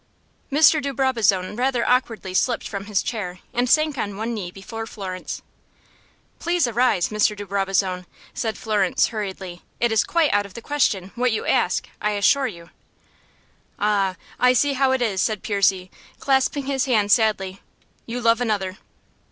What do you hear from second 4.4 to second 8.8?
before Florence. "Please arise, Mr. de Brabazon," said